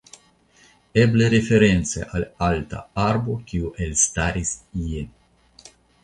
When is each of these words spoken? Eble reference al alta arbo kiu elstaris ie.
Eble 1.01 1.25
reference 1.33 2.07
al 2.19 2.23
alta 2.45 2.79
arbo 3.03 3.35
kiu 3.51 3.69
elstaris 3.89 4.55
ie. 4.87 5.05